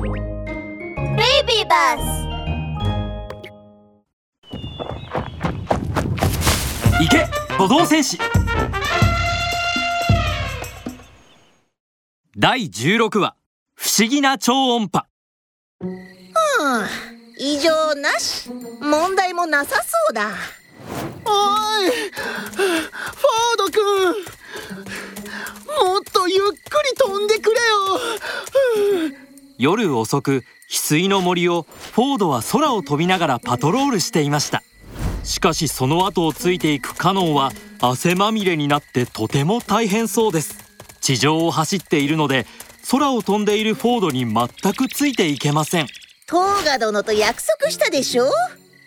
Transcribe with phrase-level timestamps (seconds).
[0.00, 0.12] ベイ
[1.44, 1.96] ビーバ
[7.00, 8.16] 行け歩道戦士
[12.36, 13.34] 第16話
[13.74, 15.04] 不思議な超音波。
[17.36, 18.50] 異常なし。
[18.80, 20.30] 問題もなさそうだ。
[21.24, 21.30] お
[21.84, 24.38] いフォード君。
[25.84, 29.07] もっとゆっくり飛んでくれよ
[29.58, 34.62] 夜遅く翡翠の森をフォードは空を飛びながらパトロールしていました。
[35.24, 40.56] しかしその後をついていくカノンは汗まみれになってとても大変そうです。
[41.00, 42.46] 地上を走っているので
[42.90, 45.86] 空を飛んでいるフォードに全くついていけません。
[46.26, 48.30] トーガ殿と約束したでしょ？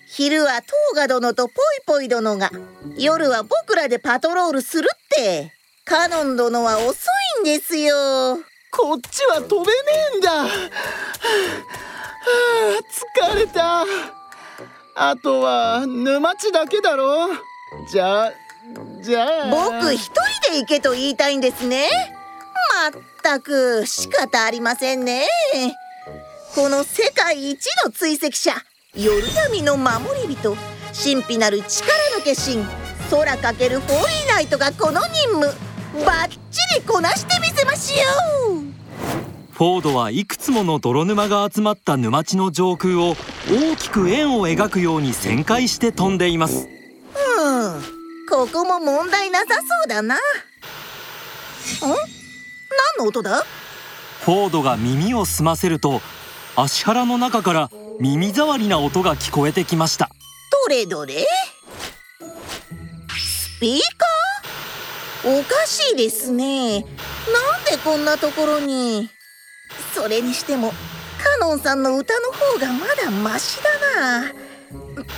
[0.08, 2.50] 昼はトーガ殿とポイポイ殿が
[2.98, 5.52] 夜は僕らでパトロールするって。
[5.84, 8.38] カノン殿は遅いんですよ。
[8.72, 9.78] こっちは飛べね
[10.16, 10.32] えんだ。
[10.32, 10.48] はあ
[13.30, 13.84] 疲れた。
[14.96, 17.30] あとは沼地だけだろ。
[17.92, 18.32] じゃあ
[19.02, 19.50] じゃあ。
[19.50, 21.90] 僕一人で行けと言いたいんですね。
[22.84, 25.28] まったく仕方ありませんね。
[26.56, 28.54] この世界一の追跡者。
[28.96, 30.56] 夜闇の守り人。
[30.94, 32.66] 神秘なる力の化身。
[33.10, 35.72] 空かけるフォーリーナイトがこの任務。
[36.06, 36.38] バッチ
[36.80, 38.61] リこなしてみせましょう。
[39.62, 43.16] フォードはいくつもの泥沼が集まった沼地の上空を
[43.48, 46.66] 大きく円を描くように旋回して飛んでいます。
[46.66, 47.82] うん
[48.28, 50.16] ここも問題なさそうだな。
[50.16, 50.18] ん？
[50.18, 51.94] 何
[52.98, 53.44] の音だ？
[54.22, 56.02] フォードが耳を澄ませると
[56.56, 60.10] 足原の中から耳障りな音が聞こえてきました。
[60.66, 61.24] どれどれ？
[63.16, 63.80] スピー
[65.22, 65.40] カー？
[65.40, 66.80] おかしいですね。
[66.80, 66.84] なん
[67.70, 69.08] でこんなところに？
[69.94, 70.74] それにしても
[71.40, 74.32] カノンさんの歌の方がまだマシだな。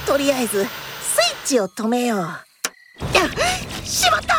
[0.06, 0.68] とりあえずスイッ
[1.45, 2.20] チを止めよう。
[2.22, 2.44] あ
[3.83, 4.33] しまった！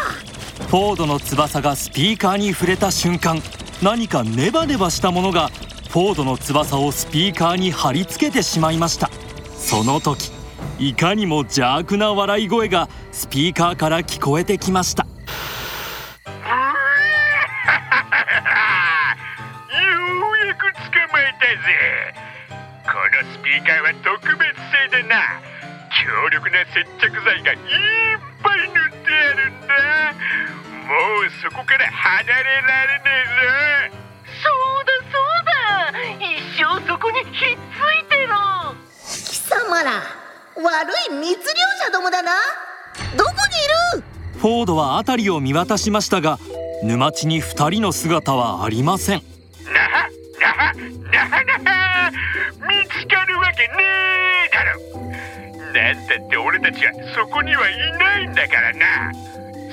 [0.67, 3.41] フォードの翼がスピーカーに触れた瞬間
[3.83, 5.49] 何かネバネバしたものが
[5.89, 9.11] フォードの翼をスピーカーに貼り付けてしまいました。
[9.57, 10.33] その時
[10.79, 15.04] いかにも邪悪な笑い声がスピーカーから聞こえてきました。
[26.45, 27.59] 力な接着剤がいっ
[28.43, 29.73] ぱい塗ってあるんだ。
[30.85, 33.05] もうそこから離れられね
[33.89, 33.97] えぞ。
[34.45, 36.05] そうだそうだ。
[36.21, 38.37] 一生そこにひっついてろ。
[39.01, 39.93] 貴様ら
[40.57, 41.45] 悪い密漁
[41.87, 42.33] 者どもだな。
[43.17, 43.37] どこに
[43.97, 44.05] いる？
[44.39, 46.39] フォードは辺りを見渡しましたが
[46.83, 49.23] 沼地に2人の姿はありません。
[49.65, 50.75] なはなは
[51.05, 52.13] なはな
[52.69, 53.75] 見つかるわけね
[54.47, 54.81] えだろ
[55.75, 59.11] なんたって俺たちはそこにはいないんだからな。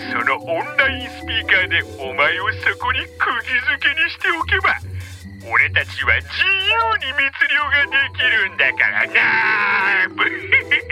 [0.09, 4.73] そのオンラインスピーカーでお前をそこに釘付けにしておけば
[5.45, 6.73] 俺たちは自由
[7.05, 10.09] に密漁ができるんだからな。
[10.17, 10.89] ブヒヒヒ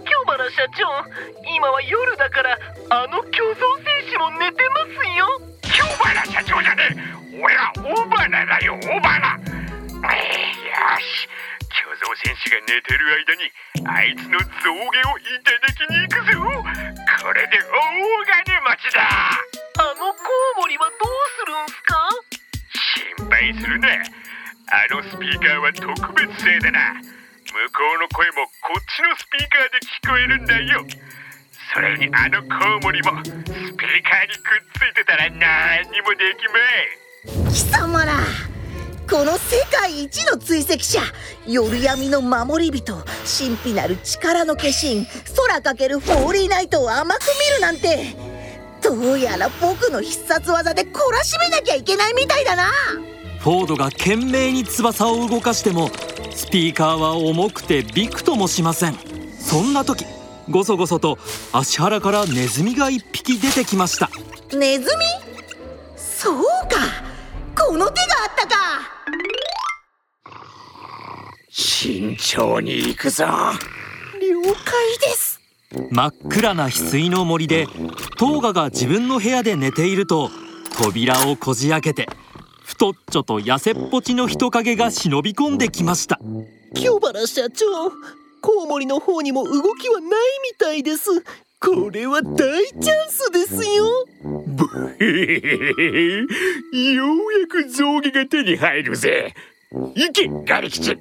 [0.00, 1.04] 京原社長
[1.54, 5.28] 今は夜だからあの巨像戦士も寝てますよ。
[5.60, 7.16] 京原社長じゃねえ。
[7.36, 9.15] 俺はオバナだよオバ
[12.26, 13.46] 巨像戦士が寝てる間に
[13.86, 16.42] あいつの象牙をいただきに行くぞ。
[17.22, 17.70] これで大
[18.42, 19.06] 金持ちだ。
[19.78, 20.26] あのコ
[20.58, 21.94] ウモリはどうするんすか？
[23.14, 23.88] 心配するな。
[24.74, 26.98] あのスピーカーは特別製でな。
[26.98, 30.84] 向こうの声もこっちのスピーカーで聞こえるんだよ。
[31.72, 36.58] それにあのコウモリもスピーカーにくっついてたら何にもできま
[37.46, 37.54] い。
[37.54, 38.18] 貴様ら
[39.08, 41.00] この世界一の追跡者。
[41.46, 42.96] 夜闇の守り人。
[43.38, 45.06] 神秘なる力の化身。
[45.36, 48.16] 空かけるフォーリーナイトを甘く見るなんて。
[48.82, 52.72] どうやら僕の必殺技で懲らしめなきゃいけないみたいだな。
[53.38, 55.88] フォードが懸命に翼を動かしても
[56.34, 58.98] スピーカーは重くてびくともしません。
[59.38, 60.04] そんな時
[60.50, 61.18] ごそごそと
[61.52, 64.10] 足原からネズミが一匹出てきました。
[64.52, 65.04] ネズミ？
[65.96, 67.06] そうか。
[67.58, 68.54] この手があったか
[71.78, 73.26] 慎重に行くぞ。
[73.26, 75.38] 了解です。
[75.90, 77.66] 真っ暗な翡翠の森で
[78.16, 80.30] トーガが自分の部屋で寝ていると
[80.78, 82.08] 扉をこじ開けて
[82.64, 86.18] 太っちょと痩せっぽちの人影が忍び込んできました。
[86.74, 87.66] 清原社長
[88.40, 90.10] コウモリの方にも動きはない
[90.50, 91.10] みたいです。
[91.60, 93.84] これは大チャンスですよ。
[94.46, 94.66] ブ
[94.98, 95.74] ヘヘヘ
[96.72, 99.34] ヘようやく象牙が手に入るぜ。
[99.94, 100.96] 行けガリ吉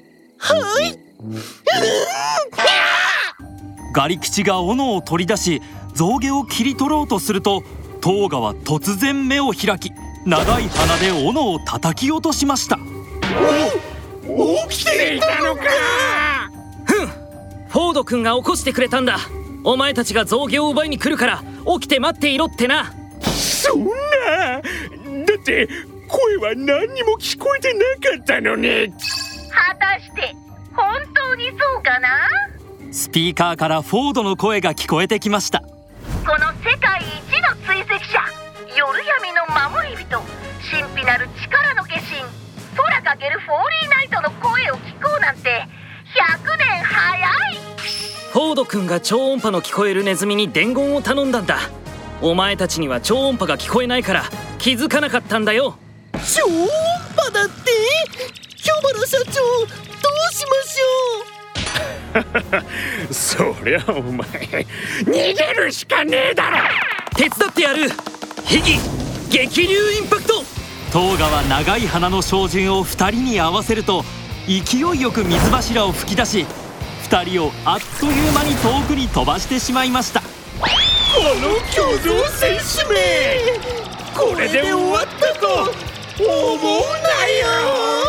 [3.94, 5.62] ガリ吉が斧を取り出し
[5.94, 7.64] 象牙を切り取ろうとすると
[8.02, 9.92] トーガは突然目を開き
[10.26, 12.78] 長い鼻で斧を叩き落としました。
[14.68, 15.64] 起きていたのか！
[17.70, 19.20] フォード君が起こしてくれたんだ。
[19.64, 21.44] お前たちが象牙を奪いに来るから
[21.80, 22.94] 起きて待っていろってな。
[23.22, 23.92] そんな！
[23.92, 24.62] だ
[25.40, 25.68] って
[26.08, 28.94] 声は何にも聞こえてなかったのに
[29.76, 30.36] 果たして
[30.74, 32.10] 本当にそうかな？
[32.92, 35.60] スピーカーからフォードの声が聞こえてきました。
[35.60, 35.68] こ
[36.40, 38.20] の世界一の追跡者
[38.76, 40.22] 夜闇の守り人
[40.70, 42.02] 神秘なる力の化身
[42.76, 45.68] 空かけるフォーリーナイトの声を聞こうなんて
[46.16, 47.58] 100年早い！
[48.32, 51.60] フォード君が超音波の聞こえるネズミに伝言を頼んだんだ。
[52.22, 54.24] お前たちには超音波が聞こえないから
[54.58, 55.78] 気づかなかったんだよ。
[56.14, 56.68] 超音
[57.16, 58.45] 波だって？
[58.66, 63.14] ヒョバラ社長どうしましょう？
[63.14, 64.26] そりゃお前
[65.04, 66.58] 逃げるしかねえだろ。
[67.16, 67.92] 手伝ってやる。
[68.44, 68.80] ヒギ。
[69.30, 70.44] 激流インパクト。
[70.92, 74.04] トーガは長い鼻の照準を2人に合わせると
[74.48, 76.48] 勢いよく水柱を吹き出し
[77.12, 80.22] 2人をあっという間に遠くに飛ばしてしまいました。
[80.22, 80.26] こ
[81.40, 82.96] の巨像戦士め
[84.18, 85.68] これで終わったと思う
[86.18, 86.30] な
[87.28, 88.05] よ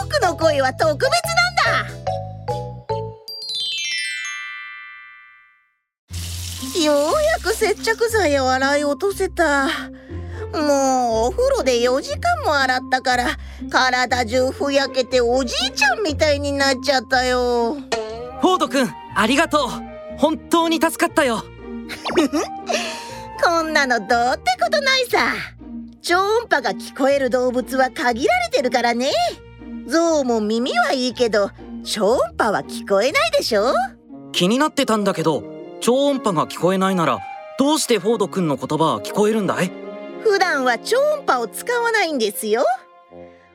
[0.00, 2.08] 僕の声は特別なんだ。
[6.84, 9.68] ようやく接着剤を洗い落とせた。
[10.52, 13.26] もうお風呂で4時間も洗ったから
[13.70, 17.74] 体中ふやけておじいちゃんみたいになっちゃったよ。
[17.74, 19.68] フォード君ありがとう。
[20.16, 21.44] 本当に助かったよ。
[23.42, 25.34] こんなのどうってことないさ。
[26.02, 29.10] 超音波が聞こえる動物は限られてるからね
[29.88, 31.50] 象も耳はいいけど
[31.84, 33.72] 超音波は聞こえないでしょ？
[34.32, 35.42] 気になってたんだけど
[35.80, 37.18] 超音波が聞こえないなら
[37.58, 39.72] どうしてフォード君の言葉は聞こえるんだい？
[40.22, 42.64] 普段は超音波を使わないんですよ。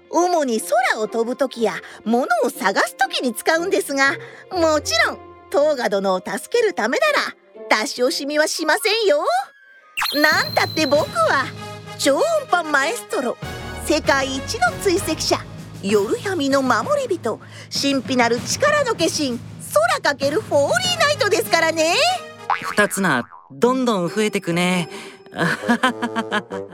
[0.09, 1.74] 主に空を飛ぶ時や
[2.06, 4.12] 物を探す時に使うんですが
[4.51, 5.18] もちろん
[5.50, 9.25] トーガ殿を助けるためなら出し惜しみはしませんよ。
[10.21, 11.45] なんたって僕は
[11.97, 13.38] 超音波マエストロ
[13.86, 15.38] 世界一の追跡者
[15.83, 17.39] 夜闇の守り人
[17.69, 19.38] 神秘なる力の化身
[19.74, 21.95] 空かけるフォーリーナイトですからね。
[22.62, 24.89] 二つなどんどん増えてくね。
[25.33, 26.72] ハハハハハ